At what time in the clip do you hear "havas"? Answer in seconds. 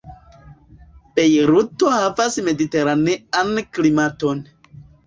1.99-2.41